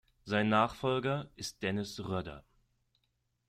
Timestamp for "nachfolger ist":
0.49-1.61